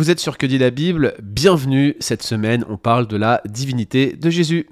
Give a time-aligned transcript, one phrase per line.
[0.00, 1.12] Vous êtes sur Que dit la Bible?
[1.22, 1.94] Bienvenue.
[2.00, 4.66] Cette semaine, on parle de la divinité de Jésus.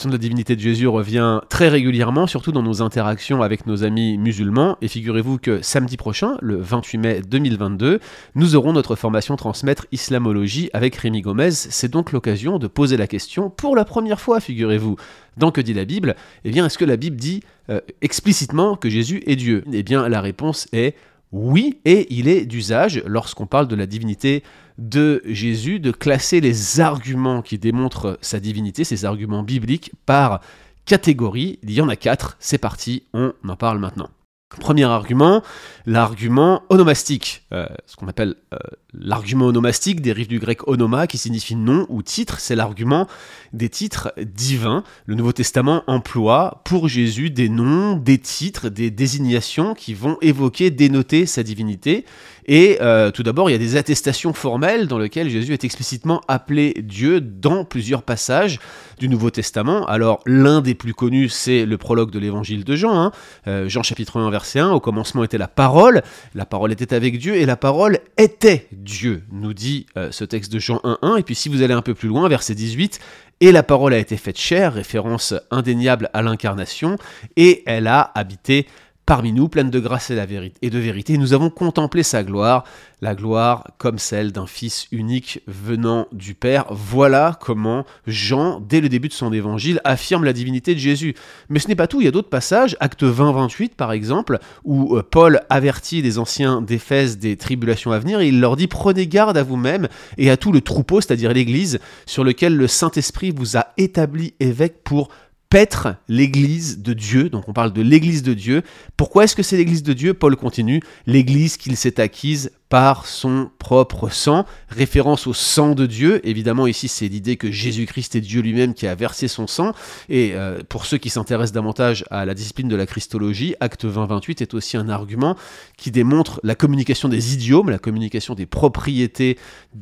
[0.00, 3.84] Question de la divinité de Jésus revient très régulièrement, surtout dans nos interactions avec nos
[3.84, 4.78] amis musulmans.
[4.80, 8.00] Et figurez-vous que samedi prochain, le 28 mai 2022,
[8.34, 11.50] nous aurons notre formation transmettre islamologie avec Rémi Gomez.
[11.50, 14.96] C'est donc l'occasion de poser la question pour la première fois, figurez-vous.
[15.36, 16.16] Dans Que dit la Bible?
[16.46, 19.64] Eh bien, est-ce que la Bible dit euh, explicitement que Jésus est Dieu?
[19.70, 20.96] Eh bien, la réponse est
[21.32, 24.42] oui, et il est d'usage, lorsqu'on parle de la divinité
[24.78, 30.40] de Jésus, de classer les arguments qui démontrent sa divinité, ces arguments bibliques, par
[30.86, 31.60] catégorie.
[31.62, 34.10] Il y en a quatre, c'est parti, on en parle maintenant.
[34.58, 35.42] Premier argument,
[35.86, 38.58] l'argument onomastique, euh, ce qu'on appelle euh,
[38.94, 43.06] l'argument onomastique dérive du grec onoma qui signifie nom ou titre, c'est l'argument
[43.52, 44.84] des titres divins.
[45.06, 50.70] Le Nouveau Testament emploie pour Jésus des noms, des titres, des désignations qui vont évoquer,
[50.70, 52.04] dénoter sa divinité.
[52.46, 56.20] Et euh, tout d'abord, il y a des attestations formelles dans lesquelles Jésus est explicitement
[56.26, 58.58] appelé Dieu dans plusieurs passages
[58.98, 59.86] du Nouveau Testament.
[59.86, 63.00] Alors, l'un des plus connus, c'est le prologue de l'évangile de Jean.
[63.00, 63.12] Hein.
[63.46, 66.02] Euh, Jean chapitre 1, verset 1, au commencement était la parole,
[66.34, 70.52] la parole était avec Dieu et la parole était Dieu, nous dit euh, ce texte
[70.52, 71.16] de Jean 1, 1.
[71.16, 72.98] Et puis si vous allez un peu plus loin, verset 18,
[73.40, 76.96] et la parole a été faite chair, référence indéniable à l'incarnation,
[77.36, 78.66] et elle a habité
[79.06, 81.18] parmi nous, pleine de grâce et, de vérité.
[81.18, 82.64] nous avons contemplé sa gloire,
[83.00, 86.66] la gloire comme celle d'un Fils unique venant du Père.
[86.70, 91.14] Voilà comment Jean, dès le début de son évangile, affirme la divinité de Jésus.
[91.48, 94.96] Mais ce n'est pas tout, il y a d'autres passages, acte 20-28 par exemple, où
[94.96, 99.06] euh, Paul avertit les anciens d'Éphèse des tribulations à venir, et il leur dit Prenez
[99.06, 103.56] garde à vous-même et à tout le troupeau, c'est-à-dire l'Église, sur lequel le Saint-Esprit vous
[103.56, 105.08] a établi évêque pour
[105.50, 108.62] paître l'église de Dieu, donc on parle de l'église de Dieu.
[108.96, 110.14] Pourquoi est-ce que c'est l'église de Dieu?
[110.14, 116.26] Paul continue, l'église qu'il s'est acquise par son propre sang, référence au sang de Dieu.
[116.26, 119.72] Évidemment, ici, c'est l'idée que Jésus-Christ est Dieu lui-même qui a versé son sang.
[120.08, 124.40] Et euh, pour ceux qui s'intéressent davantage à la discipline de la Christologie, Acte 20-28
[124.40, 125.36] est aussi un argument
[125.76, 129.36] qui démontre la communication des idiomes, la communication des propriétés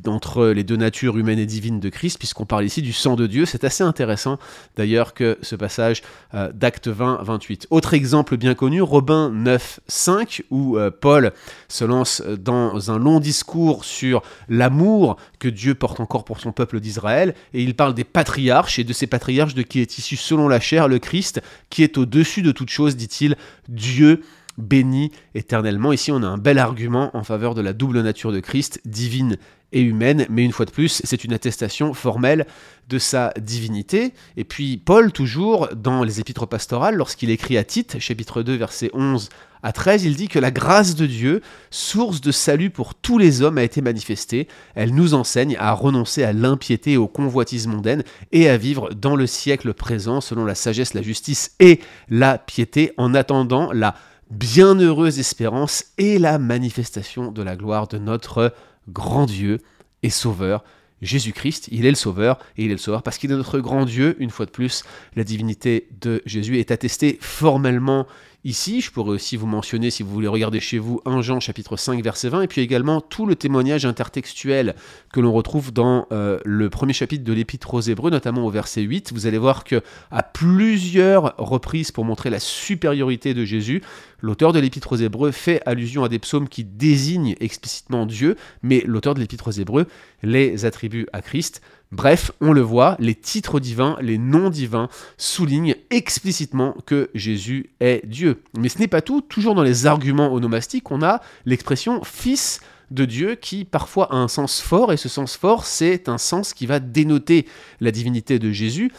[0.07, 3.27] entre les deux natures humaines et divines de Christ, puisqu'on parle ici du sang de
[3.27, 3.45] Dieu.
[3.45, 4.39] C'est assez intéressant
[4.77, 6.01] d'ailleurs que ce passage
[6.33, 7.67] euh, d'Acte 20-28.
[7.69, 11.33] Autre exemple bien connu, Robin 9-5, où euh, Paul
[11.67, 16.79] se lance dans un long discours sur l'amour que Dieu porte encore pour son peuple
[16.79, 20.47] d'Israël, et il parle des patriarches, et de ces patriarches de qui est issu selon
[20.47, 23.35] la chair le Christ, qui est au-dessus de toute chose, dit-il,
[23.67, 24.21] Dieu
[24.57, 25.91] béni éternellement.
[25.91, 29.37] Ici, on a un bel argument en faveur de la double nature de Christ, divine
[29.71, 32.45] et humaine, mais une fois de plus, c'est une attestation formelle
[32.89, 34.13] de sa divinité.
[34.35, 38.89] Et puis Paul, toujours dans les épîtres pastorales, lorsqu'il écrit à Tite, chapitre 2, verset
[38.93, 39.29] 11
[39.61, 43.41] à 13, il dit que la grâce de Dieu, source de salut pour tous les
[43.41, 44.47] hommes, a été manifestée.
[44.75, 49.15] Elle nous enseigne à renoncer à l'impiété et aux convoitises mondaines et à vivre dans
[49.15, 53.95] le siècle présent selon la sagesse, la justice et la piété, en attendant la
[54.31, 58.53] bienheureuse espérance et la manifestation de la gloire de notre
[58.87, 59.59] grand Dieu
[60.03, 60.63] et Sauveur.
[61.01, 63.85] Jésus-Christ, il est le Sauveur, et il est le Sauveur parce qu'il est notre grand
[63.85, 64.83] Dieu, une fois de plus,
[65.15, 68.05] la divinité de Jésus est attestée formellement
[68.45, 71.75] Ici, je pourrais aussi vous mentionner, si vous voulez regarder chez vous, 1 Jean chapitre
[71.75, 74.75] 5 verset 20, et puis également tout le témoignage intertextuel
[75.11, 78.79] que l'on retrouve dans euh, le premier chapitre de l'Épître aux Hébreux, notamment au verset
[78.79, 79.11] 8.
[79.11, 83.81] Vous allez voir que à plusieurs reprises, pour montrer la supériorité de Jésus,
[84.21, 88.81] l'auteur de l'Épître aux Hébreux fait allusion à des psaumes qui désignent explicitement Dieu, mais
[88.85, 89.85] l'auteur de l'Épître aux Hébreux
[90.23, 91.61] les attribue à Christ.
[91.91, 98.05] Bref, on le voit, les titres divins, les noms divins soulignent explicitement que Jésus est
[98.05, 98.43] Dieu.
[98.55, 102.61] Mais ce n'est pas tout, toujours dans les arguments onomastiques, on a l'expression fils
[102.91, 106.53] de Dieu qui parfois a un sens fort, et ce sens fort, c'est un sens
[106.53, 107.47] qui va dénoter
[107.79, 108.91] la divinité de Jésus.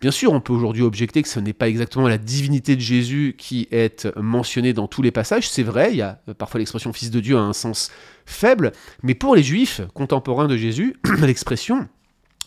[0.00, 3.34] Bien sûr, on peut aujourd'hui objecter que ce n'est pas exactement la divinité de Jésus
[3.36, 7.10] qui est mentionnée dans tous les passages, c'est vrai, il y a parfois l'expression fils
[7.10, 7.90] de Dieu a un sens
[8.24, 8.70] faible,
[9.02, 11.88] mais pour les juifs contemporains de Jésus, l'expression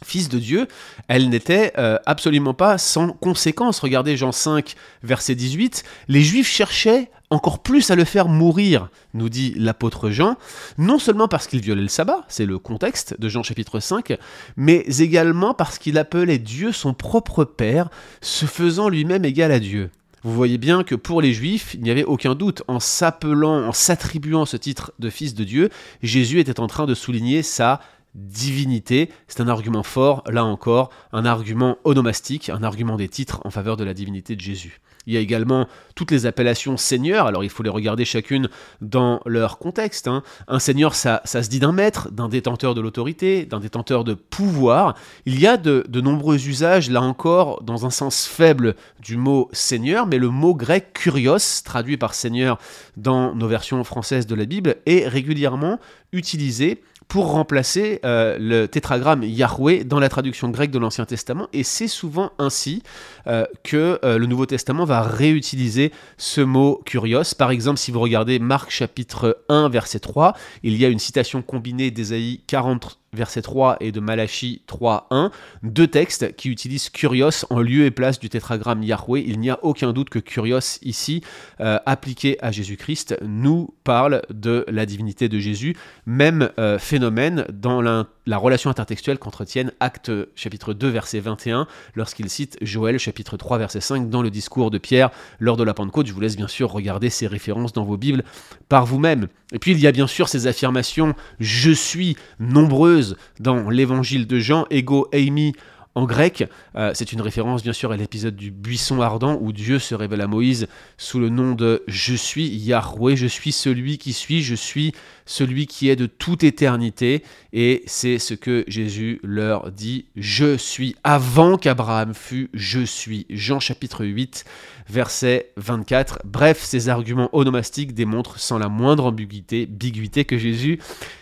[0.03, 0.67] fils de Dieu,
[1.07, 3.79] elle n'était euh, absolument pas sans conséquence.
[3.79, 9.29] Regardez Jean 5, verset 18, les Juifs cherchaient encore plus à le faire mourir, nous
[9.29, 10.35] dit l'apôtre Jean,
[10.77, 14.17] non seulement parce qu'il violait le sabbat, c'est le contexte de Jean chapitre 5,
[14.57, 17.89] mais également parce qu'il appelait Dieu son propre Père,
[18.21, 19.91] se faisant lui-même égal à Dieu.
[20.23, 23.71] Vous voyez bien que pour les Juifs, il n'y avait aucun doute, en s'appelant, en
[23.71, 25.69] s'attribuant ce titre de fils de Dieu,
[26.03, 27.79] Jésus était en train de souligner sa
[28.15, 29.09] divinité.
[29.27, 33.77] C'est un argument fort, là encore, un argument onomastique, un argument des titres en faveur
[33.77, 34.81] de la divinité de Jésus.
[35.07, 38.49] Il y a également toutes les appellations seigneur, alors il faut les regarder chacune
[38.81, 40.07] dans leur contexte.
[40.07, 40.23] hein.
[40.47, 44.13] Un seigneur, ça, ça se dit d'un maître, d'un détenteur de l'autorité, d'un détenteur de
[44.13, 44.95] pouvoir.
[45.25, 49.49] Il y a de, de nombreux usages, là encore, dans un sens faible du mot
[49.51, 52.59] seigneur, mais le mot grec kurios, traduit par seigneur
[52.95, 55.79] dans nos versions françaises de la Bible, est régulièrement
[56.11, 61.47] utilisé pour remplacer euh, le tétragramme Yahweh dans la traduction grecque de l'Ancien Testament.
[61.53, 62.83] Et c'est souvent ainsi
[63.25, 67.33] euh, que euh, le Nouveau Testament va réutiliser ce mot kurios.
[67.35, 71.41] Par exemple, si vous regardez Marc chapitre 1, verset 3, il y a une citation
[71.41, 75.31] combinée d'Ésaïe 40 verset 3 et de Malachie 3.1,
[75.63, 79.23] deux textes qui utilisent Kurios en lieu et place du tétragramme Yahweh.
[79.25, 81.21] Il n'y a aucun doute que Kurios, ici,
[81.59, 85.75] euh, appliqué à Jésus-Christ, nous parle de la divinité de Jésus.
[86.05, 92.29] Même euh, phénomène dans la, la relation intertextuelle qu'entretiennent Acte chapitre 2, verset 21, lorsqu'il
[92.29, 95.09] cite Joël chapitre 3, verset 5 dans le discours de Pierre
[95.39, 96.07] lors de la Pentecôte.
[96.07, 98.23] Je vous laisse bien sûr regarder ces références dans vos Bibles
[98.67, 99.27] par vous-même.
[99.51, 102.98] Et puis il y a bien sûr ces affirmations je suis nombreuses
[103.39, 105.53] dans l'évangile de Jean, ego eimi
[105.95, 106.45] en grec.
[106.75, 110.21] Euh, c'est une référence bien sûr à l'épisode du buisson ardent où Dieu se révèle
[110.21, 110.67] à Moïse
[110.97, 114.93] sous le nom de Je suis Yahweh, je suis celui qui suis, je suis
[115.25, 117.23] celui qui est de toute éternité.
[117.53, 123.25] Et c'est ce que Jésus leur dit, je suis, avant qu'Abraham fût, je suis.
[123.29, 124.45] Jean chapitre 8,
[124.87, 126.19] verset 24.
[126.23, 130.79] Bref, ces arguments onomastiques démontrent sans la moindre ambiguïté, ambiguïté que Jésus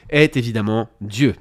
[0.09, 1.35] est évidemment Dieu.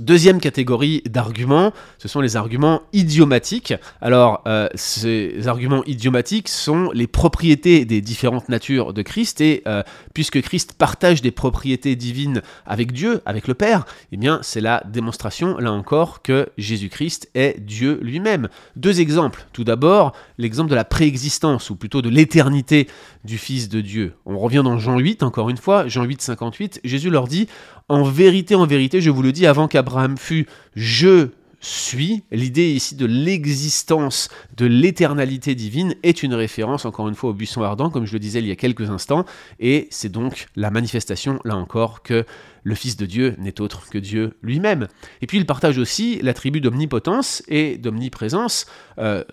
[0.00, 3.74] Deuxième catégorie d'arguments, ce sont les arguments idiomatiques.
[4.00, 9.82] Alors, euh, ces arguments idiomatiques sont les propriétés des différentes natures de Christ, et euh,
[10.14, 14.82] puisque Christ partage des propriétés divines avec Dieu, avec le Père, eh bien, c'est la
[14.88, 18.48] démonstration, là encore, que Jésus-Christ est Dieu lui-même.
[18.76, 19.44] Deux exemples.
[19.52, 22.88] Tout d'abord, l'exemple de la préexistence, ou plutôt de l'éternité
[23.24, 24.14] du Fils de Dieu.
[24.24, 27.46] On revient dans Jean 8, encore une fois, Jean 8, 58, Jésus leur dit,
[27.90, 30.46] en vérité, en vérité, je vous le dis, avant qu'Abraham fût,
[30.76, 31.28] je
[31.60, 32.24] suis.
[32.32, 37.62] L'idée ici de l'existence, de l'éternalité divine est une référence, encore une fois, au buisson
[37.62, 39.24] ardent, comme je le disais il y a quelques instants,
[39.60, 42.24] et c'est donc la manifestation, là encore, que
[42.64, 44.86] le Fils de Dieu n'est autre que Dieu lui-même.
[45.20, 48.66] Et puis il partage aussi l'attribut d'omnipotence et d'omniprésence.
[48.98, 49.24] Euh,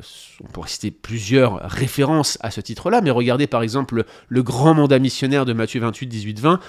[0.43, 4.97] on pourrait citer plusieurs références à ce titre-là, mais regardez par exemple le grand mandat
[4.97, 6.59] missionnaire de Matthieu 28, 18, 20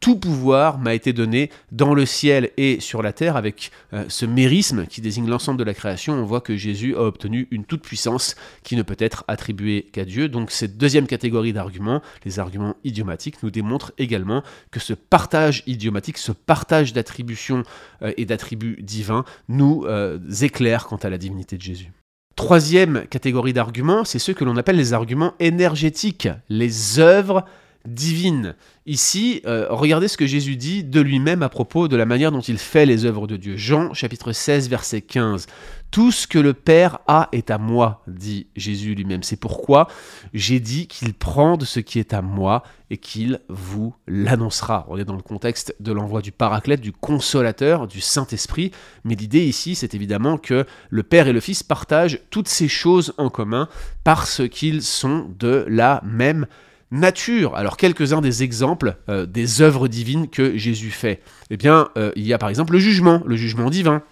[0.00, 4.24] tout pouvoir m'a été donné dans le ciel et sur la terre, avec euh, ce
[4.24, 8.34] mérisme qui désigne l'ensemble de la création, on voit que Jésus a obtenu une toute-puissance
[8.62, 10.28] qui ne peut être attribuée qu'à Dieu.
[10.28, 16.16] Donc cette deuxième catégorie d'arguments, les arguments idiomatiques, nous démontrent également que ce partage idiomatique,
[16.16, 17.62] ce partage d'attributions
[18.02, 21.92] euh, et d'attributs divins nous euh, éclaire quant à la divinité de Jésus.
[22.36, 27.44] Troisième catégorie d'arguments, c'est ceux que l'on appelle les arguments énergétiques, les œuvres
[27.86, 28.54] divines.
[28.86, 32.40] Ici, euh, regardez ce que Jésus dit de lui-même à propos de la manière dont
[32.40, 33.56] il fait les œuvres de Dieu.
[33.56, 35.46] Jean chapitre 16 verset 15.
[35.90, 39.22] Tout ce que le Père a est à moi, dit Jésus lui-même.
[39.22, 39.88] C'est pourquoi
[40.32, 44.86] j'ai dit qu'il prend de ce qui est à moi et qu'il vous l'annoncera.
[44.88, 48.70] On est dans le contexte de l'envoi du Paraclète, du Consolateur, du Saint-Esprit.
[49.04, 53.14] Mais l'idée ici, c'est évidemment que le Père et le Fils partagent toutes ces choses
[53.18, 53.68] en commun
[54.04, 56.46] parce qu'ils sont de la même.
[57.54, 61.20] Alors quelques-uns des exemples euh, des œuvres divines que Jésus fait.
[61.50, 64.02] Eh bien, euh, il y a par exemple le jugement, le jugement divin.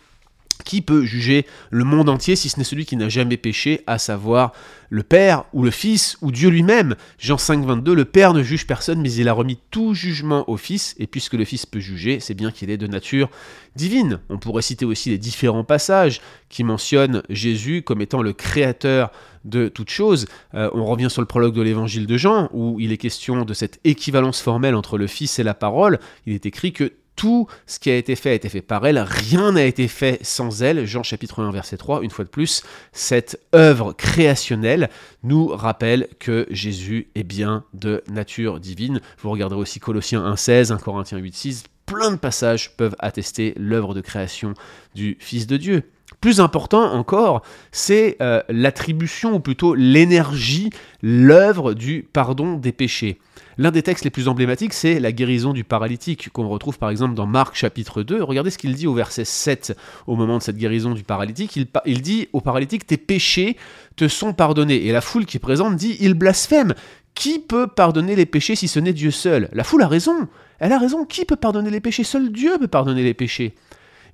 [0.64, 3.98] Qui peut juger le monde entier si ce n'est celui qui n'a jamais péché, à
[3.98, 4.52] savoir
[4.90, 6.96] le Père ou le Fils ou Dieu lui-même?
[7.18, 10.56] Jean 5, 22, le Père ne juge personne, mais il a remis tout jugement au
[10.56, 13.30] Fils, et puisque le Fils peut juger, c'est bien qu'il est de nature
[13.76, 14.20] divine.
[14.28, 19.10] On pourrait citer aussi les différents passages qui mentionnent Jésus comme étant le créateur
[19.44, 20.26] de toute chose.
[20.54, 23.54] Euh, on revient sur le prologue de l'évangile de Jean, où il est question de
[23.54, 25.98] cette équivalence formelle entre le Fils et la parole.
[26.26, 28.98] Il est écrit que tout ce qui a été fait a été fait par elle,
[28.98, 30.86] rien n'a été fait sans elle.
[30.86, 34.88] Jean chapitre 1 verset 3, une fois de plus, cette œuvre créationnelle
[35.24, 39.00] nous rappelle que Jésus est bien de nature divine.
[39.20, 44.00] Vous regarderez aussi Colossiens 1.16, 1 Corinthiens 8.6, plein de passages peuvent attester l'œuvre de
[44.00, 44.54] création
[44.94, 45.82] du Fils de Dieu.
[46.20, 53.20] Plus important encore, c'est euh, l'attribution, ou plutôt l'énergie, l'œuvre du pardon des péchés.
[53.56, 57.14] L'un des textes les plus emblématiques, c'est la guérison du paralytique, qu'on retrouve par exemple
[57.14, 58.22] dans Marc chapitre 2.
[58.22, 61.56] Regardez ce qu'il dit au verset 7 au moment de cette guérison du paralytique.
[61.56, 63.56] Il, il dit au paralytique, tes péchés
[63.96, 64.86] te sont pardonnés.
[64.86, 66.74] Et la foule qui est présente dit, il blasphème.
[67.14, 69.48] Qui peut pardonner les péchés si ce n'est Dieu seul?
[69.52, 70.28] La foule a raison.
[70.60, 71.04] Elle a raison.
[71.04, 72.04] Qui peut pardonner les péchés?
[72.04, 73.56] Seul Dieu peut pardonner les péchés.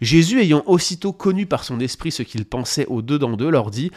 [0.00, 3.90] Jésus, ayant aussitôt connu par son esprit ce qu'il pensait au-dedans d'eux, leur dit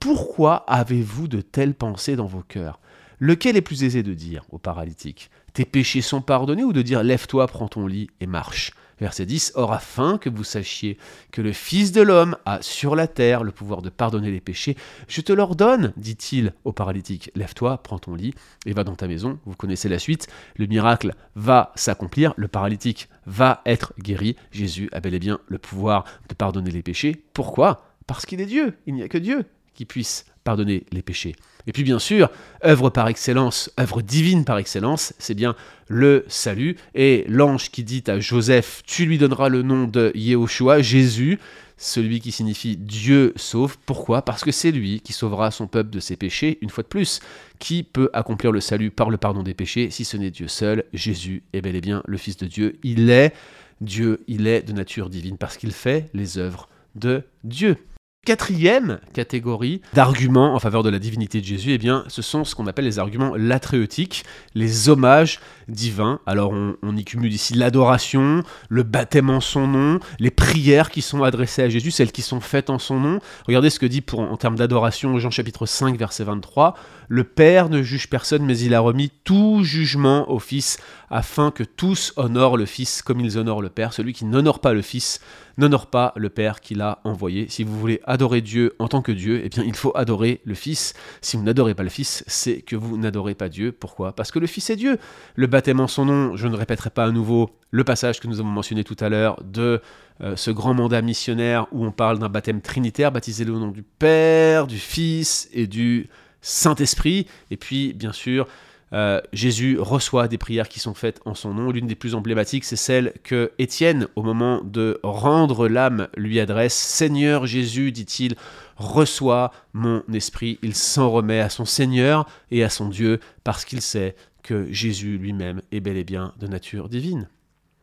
[0.00, 2.80] Pourquoi avez-vous de telles pensées dans vos cœurs?
[3.24, 7.04] Lequel est plus aisé de dire au paralytique Tes péchés sont pardonnés ou de dire
[7.04, 10.98] Lève-toi, prends ton lit et marche Verset 10 Or, afin que vous sachiez
[11.30, 14.76] que le Fils de l'homme a sur la terre le pouvoir de pardonner les péchés,
[15.06, 18.34] je te l'ordonne, dit-il au paralytique Lève-toi, prends ton lit
[18.66, 19.38] et va dans ta maison.
[19.46, 20.26] Vous connaissez la suite.
[20.56, 22.34] Le miracle va s'accomplir.
[22.36, 24.34] Le paralytique va être guéri.
[24.50, 27.22] Jésus a bel et bien le pouvoir de pardonner les péchés.
[27.34, 27.86] Pourquoi?
[28.08, 28.78] Parce qu'il est Dieu.
[28.86, 31.34] Il n'y a que Dieu qui puisse pardonner les péchés.
[31.66, 32.30] Et puis bien sûr,
[32.64, 35.54] œuvre par excellence, œuvre divine par excellence, c'est bien
[35.88, 36.76] le salut.
[36.94, 41.38] Et l'ange qui dit à Joseph, tu lui donneras le nom de Yehoshua, Jésus,
[41.76, 43.76] celui qui signifie Dieu sauve.
[43.86, 44.22] Pourquoi?
[44.22, 47.20] Parce que c'est lui qui sauvera son peuple de ses péchés, une fois de plus.
[47.58, 50.84] Qui peut accomplir le salut par le pardon des péchés si ce n'est Dieu seul
[50.92, 52.78] Jésus est bel et bien le Fils de Dieu.
[52.82, 53.32] Il est
[53.80, 57.76] Dieu, il est de nature divine parce qu'il fait les œuvres de Dieu.
[58.24, 59.80] Quatrième catégorie.
[59.94, 62.84] d'arguments en faveur de la divinité de Jésus, eh bien, ce sont ce qu'on appelle
[62.84, 64.24] les arguments latréotiques,
[64.54, 66.20] les hommages divins.
[66.26, 71.22] Alors, on, y cumule ici l'adoration, le baptême en son nom, les prières qui sont
[71.22, 73.18] adressées à Jésus, celles qui sont faites en son nom.
[73.46, 76.74] Regardez ce que dit pour, en termes d'adoration Jean chapitre 5, verset 23.
[77.08, 80.78] Le Père ne juge personne, mais il a remis tout jugement au Fils,
[81.10, 83.92] afin que tous honorent le Fils comme ils honorent le Père.
[83.92, 85.20] Celui qui n'honore pas le Fils
[85.58, 87.46] n'honore pas le Père qui l'a envoyé.
[87.50, 90.54] Si vous voulez adorer Dieu en tant que Dieu, eh bien il faut adorer le
[90.54, 90.94] Fils.
[91.20, 93.72] Si vous n'adorez pas le Fils, c'est que vous n'adorez pas Dieu.
[93.72, 94.12] Pourquoi?
[94.12, 94.98] Parce que le Fils est Dieu.
[95.34, 98.40] Le baptême en son nom, je ne répéterai pas à nouveau le passage que nous
[98.40, 99.80] avons mentionné tout à l'heure de
[100.22, 103.82] euh, ce grand mandat missionnaire où on parle d'un baptême trinitaire, baptisé au nom du
[103.82, 106.08] Père, du Fils et du
[106.40, 107.26] Saint-Esprit.
[107.50, 108.48] Et puis, bien sûr,
[108.94, 111.70] euh, Jésus reçoit des prières qui sont faites en son nom.
[111.70, 116.74] L'une des plus emblématiques, c'est celle que Étienne, au moment de rendre l'âme, lui adresse.
[116.74, 118.36] Seigneur Jésus, dit-il,
[118.76, 120.58] reçois mon esprit.
[120.62, 125.18] Il s'en remet à son Seigneur et à son Dieu parce qu'il sait que Jésus
[125.18, 127.28] lui-même est bel et bien de nature divine.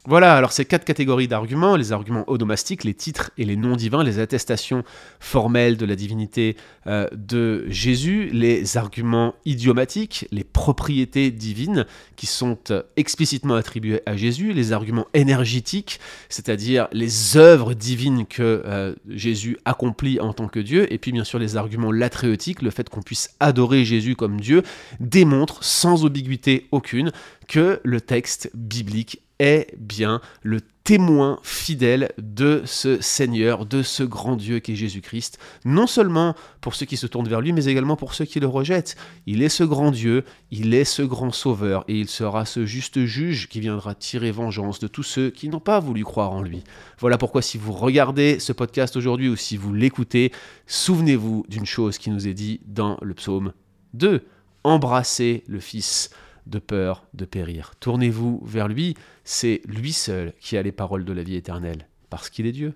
[0.06, 4.01] Voilà, alors ces quatre catégories d'arguments, les arguments onomastiques, les titres et les noms divins,
[4.01, 4.86] les attestations
[5.20, 6.56] formelles de la divinité
[6.88, 14.15] euh, de Jésus, les arguments idiomatiques, les propriétés divines qui sont euh, explicitement attribuées à
[14.15, 20.62] Jésus, les arguments énergétiques, c'est-à-dire les œuvres divines que euh, Jésus accomplit en tant que
[20.62, 24.39] Dieu, et puis bien sûr les arguments latréotiques, le fait qu'on puisse adorer Jésus comme
[24.39, 24.63] Dieu,
[25.01, 27.12] démontrent sans ambiguïté aucune
[27.50, 34.36] que le texte biblique est bien le témoin fidèle de ce Seigneur, de ce grand
[34.36, 37.96] Dieu qui est Jésus-Christ, non seulement pour ceux qui se tournent vers lui, mais également
[37.96, 38.98] pour ceux qui le rejettent.
[39.27, 43.05] Il est ce grand Dieu, il est ce grand Sauveur, et il sera ce juste
[43.05, 46.63] juge qui viendra tirer vengeance de tous ceux qui n'ont pas voulu croire en lui.
[46.98, 50.31] Voilà pourquoi si vous regardez ce podcast aujourd'hui ou si vous l'écoutez,
[50.65, 53.53] souvenez-vous d'une chose qui nous est dit dans le psaume
[53.93, 54.25] 2.
[54.63, 56.10] Embrassez le Fils
[56.50, 57.74] de peur de périr.
[57.79, 62.29] Tournez-vous vers lui, c'est lui seul qui a les paroles de la vie éternelle, parce
[62.29, 62.74] qu'il est Dieu.